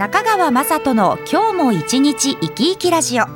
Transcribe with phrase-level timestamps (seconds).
[0.00, 3.26] 中川雅人の今日も一日生き生きラジオ。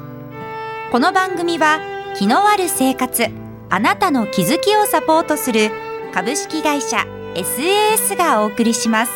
[0.91, 1.79] この番組は
[2.17, 3.27] 気のある生活
[3.69, 5.71] あなたの気づきをサポートする
[6.15, 7.05] 株式会社
[7.35, 9.13] SAS がお送りします。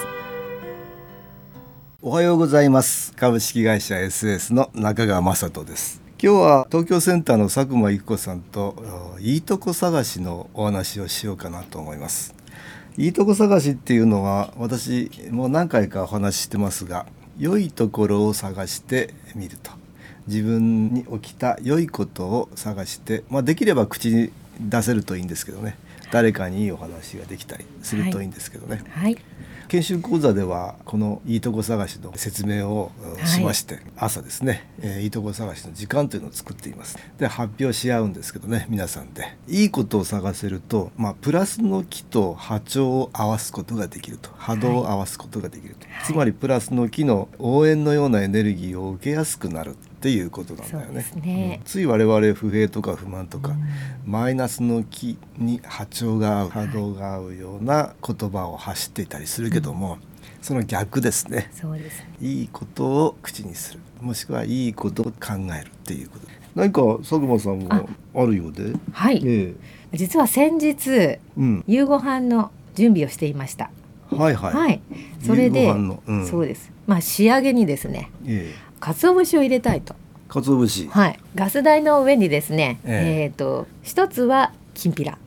[2.03, 3.15] おはようございます。
[3.15, 6.03] 株式会社 SAS の中川雅人です。
[6.23, 8.77] 今日は東京センターの佐久間育子さんと
[9.21, 12.35] いいとこ探しのお話をしようかなと思います。
[12.99, 17.07] いいとこ探しっていうのは私もう何回かお話ししてますが
[17.39, 19.71] 良いところを探してみると。
[20.27, 24.31] 自分に起きた良いことを探して、まあ、できれば口に
[24.61, 25.77] 出せるといいんですけどね。
[26.11, 28.83] 誰かにいいお話ができたりするといいんですけどね。
[28.91, 29.19] はい、はい。
[29.69, 32.91] 研修講座ではこのいいとこ探しの説明を
[33.27, 36.97] しまして、はい、朝ですね、えー、いいとこ探しの時間というのを作っています。
[37.19, 39.37] で発表し合うんですけどね皆さんで。
[39.47, 44.31] いいことを探せると、まあ、プラスの木と波長を合わすことができると。
[44.37, 51.05] 波動を合わすことができると、はい、つまりプラスの木の応援のようなエネルギーを受けやすくなるっていうことなんだよね。
[51.23, 51.61] ね。
[51.61, 53.59] うん、つい我々不平とか不満とか、うん、
[54.07, 59.99] マイナスの気に波長が合う波動が合うような言葉を発していたりするけども、うん、
[60.41, 61.51] その逆ですね。
[61.53, 63.81] そうです、ね、いいことを口にする。
[64.01, 65.13] もしくはいいことを考
[65.61, 66.29] えるっていうこと。
[66.55, 67.69] 何か佐久間さんも
[68.15, 68.25] あ。
[68.25, 68.73] るようで？
[68.93, 69.55] はい、え
[69.93, 71.19] え、実は先日、
[71.67, 73.71] 夕ご飯の準備をしていました。
[74.11, 74.81] はいはい、はい、
[75.25, 75.73] それで、
[76.29, 76.73] そうです。
[76.87, 79.95] まあ仕上げにですね、ええ鰹節を入れたいと。
[80.29, 80.89] 鰹節。
[80.89, 81.19] はい。
[81.35, 85.19] ガス台の上にですね、えっ、ー、と一つはきんぴら。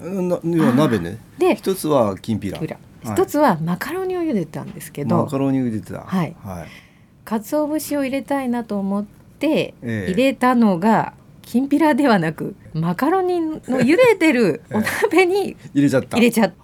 [0.00, 1.18] な要は鍋ね。
[1.38, 2.60] で、一つはきんぴら。
[3.04, 5.24] 一つはマカロニを茹でたんですけど。
[5.24, 6.00] マカロニを茹でた。
[6.00, 6.36] はい。
[6.44, 6.66] はい。
[7.24, 9.04] 鰹節を入れたいなと思っ
[9.38, 11.14] て入れたのが、
[11.48, 16.56] きんぴらではなくマカロニの茹でてる お鍋に入れちゃった入れちゃって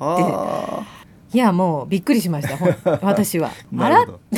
[1.34, 3.50] いやもうびっくりしました 私は。
[3.76, 4.20] あらど。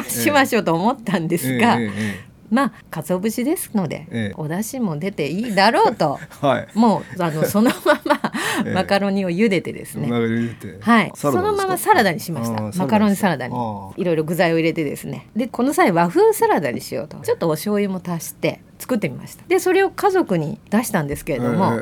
[0.00, 1.90] うしましょうと思ったんですが、ええ。
[1.94, 11.12] えまあ鰹節ですので、ええ、お出汁も出ていいだろうと、はい、もうあのそのままマカロニを茹でてですね、え、はい。
[11.14, 12.62] そのままサラダにしました。
[12.76, 13.54] マカロニサラダに。
[13.98, 15.28] いろいろ具材を入れてですね。
[15.36, 17.18] でこの際和風サラダにしようと。
[17.18, 19.44] ちょっとお醤油も足して作ってみました。
[19.46, 21.72] でそれを家族に出したんですけれども、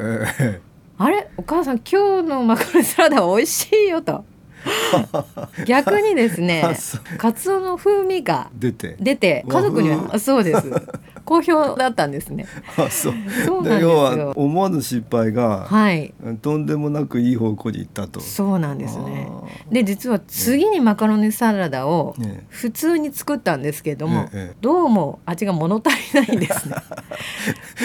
[0.98, 1.30] あれ？
[1.36, 4.25] お母さん今日のマカロニサラダは美味しいよと。
[5.66, 6.64] 逆にですね
[7.19, 8.96] カツオの風味が出て。
[9.00, 10.70] 出て家族にはそうです。
[11.24, 12.46] 好評だったんですね。
[12.78, 13.14] あそう。
[13.44, 18.20] そうなん要は思わぬ失敗が、はい、とんでもなくいい方向に行ったと。
[18.20, 19.28] そうなんですね。
[19.70, 22.16] で実は次にマカロニサラダを
[22.48, 26.76] 普通に作ったんですけども、ええ、どうも味が物足りないんですね。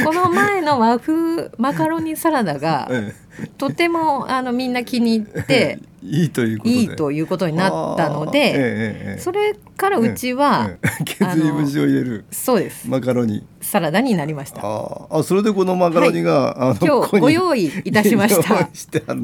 [0.05, 3.13] この前の和風マカロニサラダが、え
[3.57, 10.71] とてもあのみんな気に入って いいということいいということになったので、ええ、それからうちは、
[11.05, 12.25] 削り節を入れる。
[12.29, 12.89] そうです。
[12.89, 13.45] マカロニ。
[13.61, 14.59] サラダになりました。
[14.59, 18.53] あそれでこのマカロニが、はい、今日ご用意いたしました。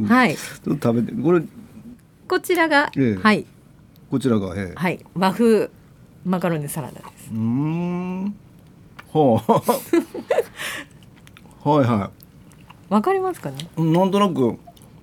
[0.08, 0.38] はい。
[0.38, 1.22] ちょっと食べて。
[1.22, 1.42] これ
[2.30, 2.90] こちらが、
[3.22, 3.46] はい。
[4.10, 5.06] こちらが、はい。
[5.16, 5.70] 和風
[6.26, 7.30] マカロニサラダです。
[7.34, 8.36] うん。
[9.12, 9.52] はあ。
[11.70, 12.19] はいはい
[12.90, 13.58] わかりますかね？
[13.78, 14.58] なんとなく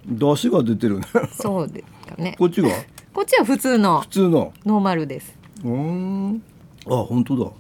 [0.07, 1.07] 出汁が出てるね。
[1.33, 2.35] そうですかね。
[2.39, 2.69] こっちが？
[3.13, 4.01] こっちは普通の。
[4.03, 4.53] 普通の。
[4.65, 5.35] ノーマルです。
[5.65, 6.43] うん。
[6.87, 7.51] あ、本当だ。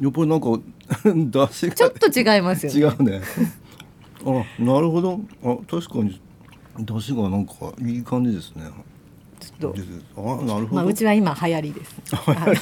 [0.00, 0.46] やっぱりなんか
[1.04, 3.20] 出汁ちょっと違いますよ、ね、違うね。
[4.24, 5.20] あ、なるほど。
[5.44, 6.20] あ、確かに
[6.78, 7.52] 出汁がなんか
[7.84, 8.64] いい感じですね。
[9.40, 9.80] ちょっと。
[10.16, 10.74] あ、なるほど。
[10.76, 11.96] まあうちは今流行りです。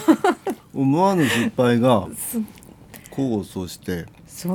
[0.74, 2.08] 思わぬ失敗が
[3.28, 4.06] 功を奏して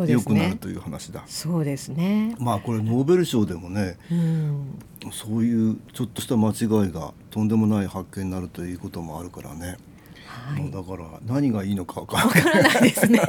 [0.08, 1.24] 良くなるという話だ。
[1.28, 2.36] そうですね。
[2.40, 4.80] まあこれノーベル賞でもね、うん、
[5.12, 9.78] そういうちょっとした間違いがとんでもない発見になるということもあるからね。
[10.26, 13.20] はい、だから何がいいのか分からないですね。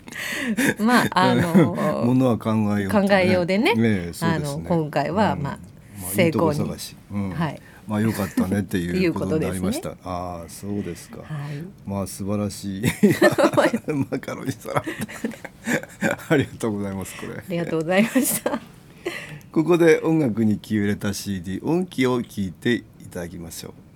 [0.78, 3.74] まああのものは考えよう、ね、考えようでね。
[3.74, 5.58] ねねあの今回は、まあ、
[6.12, 6.60] 成功に、
[7.12, 7.60] うん、はい。
[7.86, 9.90] まあ良かったねっていう ことになりました。
[9.90, 11.18] ね、ああそうですか。
[11.18, 12.82] はい、まあ素晴らしい
[14.10, 14.82] マカロニサラ
[16.28, 17.34] ありがとうございますこれ。
[17.34, 18.60] ありがとうございました。
[19.52, 23.89] ここで音楽に気を入れた CD 音気を聞いていただきましょう。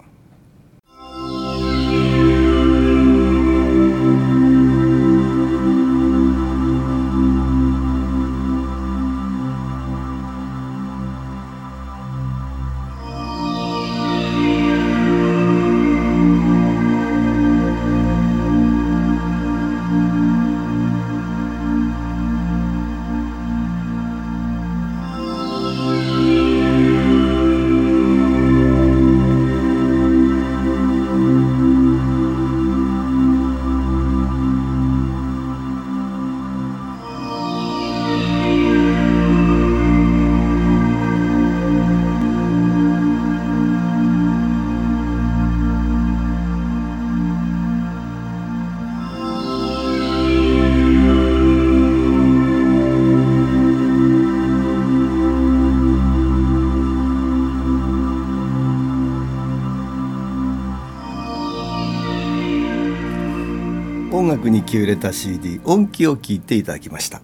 [64.75, 67.21] 音楽に気を入れた CD 音気を聞いていただきました。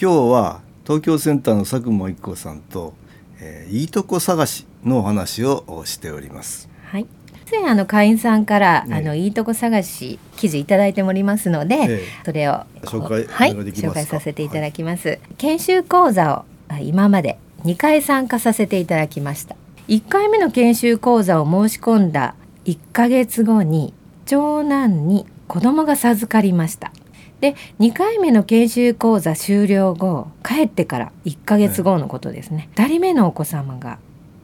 [0.00, 2.94] 今日は東京センターの佐久間一子さんと、
[3.40, 6.68] えー、いいとこ探しのお話をしております。
[6.86, 7.02] はい。
[7.02, 7.06] 以
[7.50, 13.52] 前あの会員さんから、ね、あのいいとこ探し記事いただいておりますので、えそれを紹介はい。
[13.52, 16.44] 紹介させていただきます、はい、研修講座を
[16.80, 19.56] 今まで2回参加させていただきました。
[19.88, 22.34] 1回目の研修講座を申し込んだ
[22.64, 26.92] 1ヶ月後に長男に子供が授かりました。
[27.40, 33.98] で2回目の研修講座終了後帰ってから1ヶ月後のことですね、はい、2人目のお子様が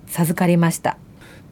[0.06, 0.98] 授かりました。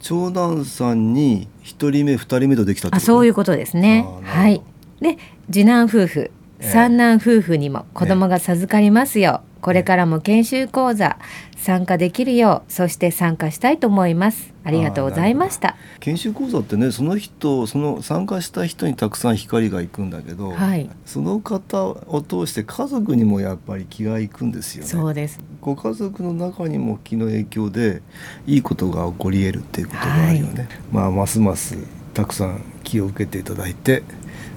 [0.00, 4.06] 長男さんに1人目2人目とできたあそういうことですね。
[4.23, 4.62] はい。
[5.00, 5.19] で
[5.50, 6.31] 次男夫婦
[6.61, 11.18] 三男夫婦にも子供が授かりますよ、えこれからも研修講座
[11.56, 14.54] 参加できるようそして参加したいと思います。
[14.62, 15.76] ありがとうございました。
[16.00, 24.88] 研修講座ってねその人その参加した人にたくさん光が行くんだけど、はい、その方を通して家族にもやっぱり気がいくんですよね。
[24.88, 25.40] そうです。
[25.60, 28.02] ご家族の中にも気の影響で
[28.46, 31.76] いいことが起こり得るっていうことがあるよね、はい、まあますます
[32.14, 34.02] たくさん気を受けていただいて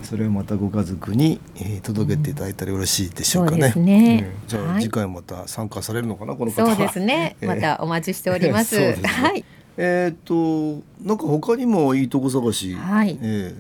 [0.04, 3.74] それをまたご家族に、えー、届けていただいたらよろしいでしょうかね。
[3.76, 4.34] うん、ね。
[4.44, 6.66] うん、じゃあ、はい、次回また参加されるのかなこの方。
[6.66, 7.36] そうですね。
[7.42, 8.80] またお待ちしております。
[8.80, 9.46] えー、すはい。
[9.78, 13.56] えっ、となんか他にもいいとこ探し、はい、え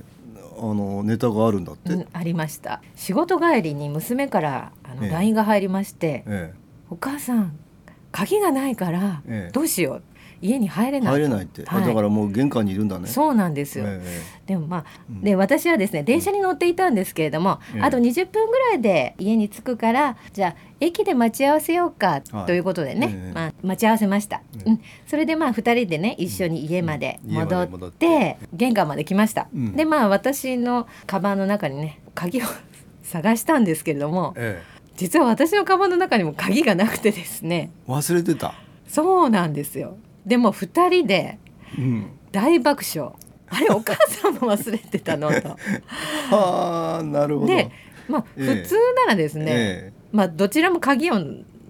[0.57, 2.81] ー、あのネタがあるんだって、うん、ありました。
[2.95, 6.57] 仕事帰りに娘からあの LINE が入りまして、ええ、
[6.89, 7.57] お母さん
[8.11, 10.03] 鍵がないからどうしよう
[10.43, 13.07] 家に入れない入れないって、はい、だからもう玄関にいるんだね。
[13.07, 32.45] そうなんですよ、えー、でもまあ、うん、で私はですね電車に乗っていたんですけれども、うん、あと20分ぐらいで家に着くからじゃあ駅で待ち合わせようかということでね、はい、まあ、待ち合わせました、うん、それでまあ2人でね一緒に家まで戻って,、玄関まで来ました、でまあ私のカバンの中にね鍵を
[33.01, 37.71] 探したんですけれども、ええ、実は私のカバンの中にも鍵がなくてですね。
[37.87, 38.55] 忘れてた。
[38.93, 41.39] そうなんですよでも2人で
[42.31, 45.29] 大爆笑、うん、あれお母さんも忘れてたの？
[45.29, 45.49] と。
[46.35, 47.47] は あなるほど。
[47.47, 47.69] で
[48.07, 48.75] まあ、普通
[49.05, 51.15] ならですね、えまあどちらも鍵を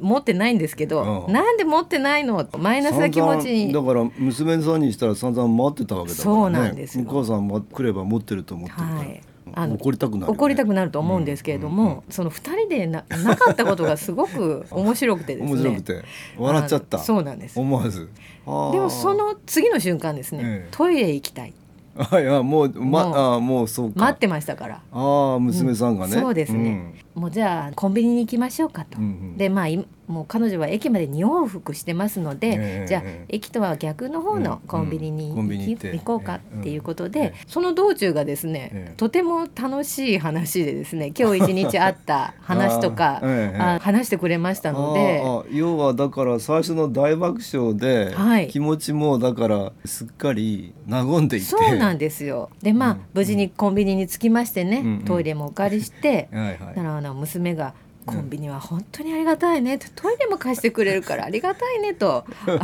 [0.01, 2.47] 持ってないんですけど、なんで持ってないの？
[2.57, 3.71] マイナスな気持ちに。
[3.71, 6.41] だから娘さんにしたら散々待ってたわけだからね。
[6.41, 9.21] そうなんですお母さんも来れば持ってると思ってるから、はい
[9.56, 15.52] あの怒りたくなる、ね、怒りたくなると思うんですけれども、うんうん、その2人でな なかったことがすごく面白くてですね。
[15.54, 16.04] 面白くて。
[16.38, 17.00] 笑っちゃった。
[17.00, 17.60] そうなんです。
[17.60, 18.10] 思わず。
[18.45, 21.54] でもその次の瞬間ですね、ええ、トイレ行きたい。
[21.95, 24.81] あいやもうまもうあもうそう待ってましたから。
[24.92, 29.67] ああ娘さんがね、うん、そうですね、うん、もうじゃあコンビニに行きましょうかと、うんうん、でまあ
[30.07, 45.23] もう彼女は駅まで2往復してますので、えー、じゃあ駅とは逆の方のコンビニに行こうかっていうことで、その道中がですね、とても楽しい話でですね今日一日あった話とかあ話してくれましたので
[45.55, 51.45] 要はだから最初の大爆笑で、はい、気持ちもだからすっかり和んでいて。
[51.45, 52.49] そうなんですよ。
[52.61, 57.74] でまあ、無事にコンビニに着きましてね、トイレもお借りして、はいはい、あの娘が
[58.06, 62.26] コンビニは本当にありがたいね、トイレも貸してくれるからありがたいねと。
[62.45, 62.60] あ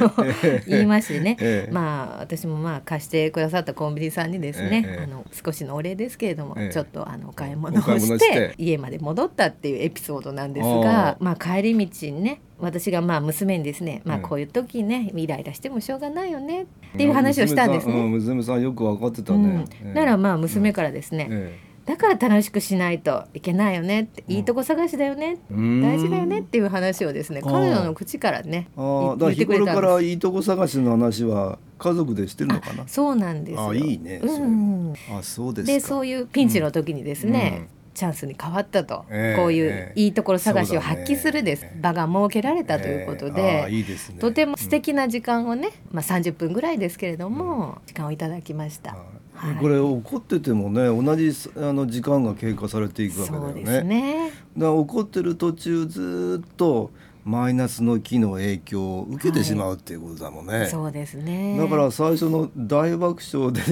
[0.00, 0.12] の
[0.66, 17.94] 言いましてね、ええ、まあ私もまあ貸してくださったコンビニさんにですね、え、あの少しのお礼ですけれども、ちょっとあのお買い物をして家まで戻ったっていうエピソードなんですがまあ帰り道にね私がまあ娘にですね、まあこういう時ねイライラしてもしょうがないよねっていう話をしたんですね。
[17.94, 19.64] 娘さんよく分かってたね。
[19.84, 32.88] うん、ならまあ娘からですね、だから楽しくしないといけないよねって、いいとこ探しだよね大事だよねっていう話をですね彼女の口からねあだ日頃からいいとこ探しの話は家族でしてるのかな？
[32.88, 37.68] そうなんですあいいね、うん、あそうですでそういうピンチの時にですね、うん。
[37.94, 48.96] チャンスに変わったと、えー、こういういいところ探しを発揮するです、ね、場が設けられたということでえーいいでね、とても素敵な時間をね、まあ、30分ぐらいですけれども、時間をいただきました。
[49.44, 53.82] はい、これ怒っててもね同じあの時間が経過されていくわけだよね。
[53.82, 56.90] ねだから怒ってる途中ずっと
[57.24, 60.58] マイナスの気の影響を受けてしまうっていうことだもんね。
[60.58, 61.56] はい、そうですね。
[61.58, 63.62] だから最初の大爆笑で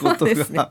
[0.00, 0.70] ことがね、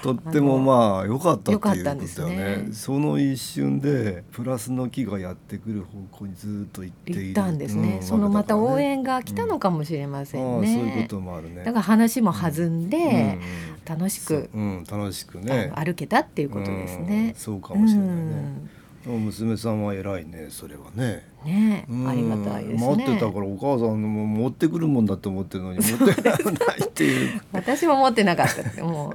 [0.00, 2.36] とってもまあ良かったっていうことだよね。
[2.36, 7.96] ねその一瞬でプラスの気がやってくる方向にずっと行っていたんですね。
[7.96, 10.68] うん、そのまた応援が来たのかもしれませんね。
[10.68, 11.64] うん、そういうこともあるね。
[11.64, 17.34] だから話も弾んで、うん、楽しく、うん、楽しくね歩けたっていうことですね。
[17.36, 18.76] そうかもしれないね。
[19.06, 21.24] 娘さんは偉いねそれはね。
[21.44, 22.96] ね、ありがたいですね。
[22.96, 26.36] 待ってたからお母さんも持ってくるもんだと思ってるのに持ってない
[26.84, 27.40] っていう。
[27.52, 28.84] 私も持ってなかった。
[28.84, 29.14] もう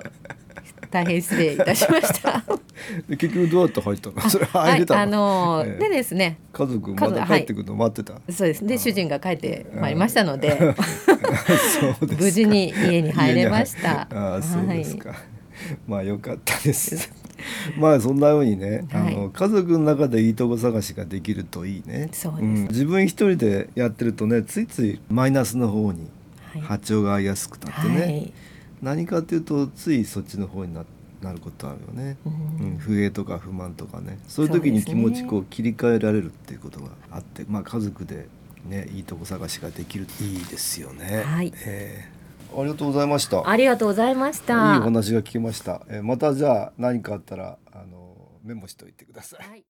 [0.89, 2.41] 大変失礼いたしました。
[3.09, 4.29] 結局どうやって入ったの？
[4.29, 6.37] それ入れたはい、あのーええ、でですね。
[6.53, 7.75] 家族また帰ってくるの？
[7.75, 8.65] 待ってた、はい、そうです。
[8.65, 10.73] で主人が帰ってまいりましたので。
[12.17, 14.07] 無事に家に入れました。
[14.09, 15.19] あそうですか、はい、
[15.87, 17.11] まあよかったです
[17.77, 22.09] まあそんなようにね、はい、あの家族の中でいいとこ探しができるといいね。
[22.11, 26.07] そうです、うん、自分一人でやってるとねついついマイナスの方に
[26.61, 28.33] 波長が合いやすくなってね、はい、
[28.81, 30.85] 何かっていうとついそっちの方にな
[31.21, 34.17] なることあるよね、うん、不平とか不満とかね。
[34.27, 38.27] そういう時に気持ちこう切り替えられるっていうことがあって、まあ家族で
[38.67, 41.23] ねいいとこ探しができるいいですよね。
[41.23, 42.20] はい、えー
[42.57, 43.49] ありがとうございました。
[43.49, 44.73] ありがとうございました。
[44.73, 45.81] いいお話が聞けました。
[45.87, 49.39] えー、またじゃあ何かあったらあのメモしておいてください。
[49.47, 49.65] はい、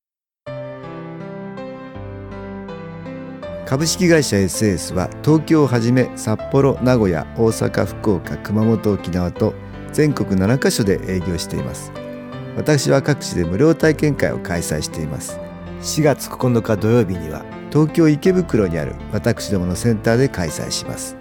[3.67, 9.53] 株式会社 SS は東京をはじめ札幌、名古屋、大阪、福岡、熊本、沖縄と
[9.93, 11.91] 全国7カ所で営業しています。
[12.57, 15.39] 私は各地で無料体験会を開催しています。
[15.81, 21.20] 4月9日土曜日には東京池袋にある私どものセンターで開催します。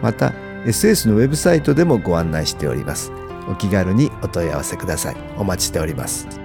[0.01, 0.33] また
[0.65, 3.11] SS のウェブサイトでもご案内しております。
[3.47, 5.15] お気軽にお問い合わせください。
[5.37, 6.44] お待ちしております。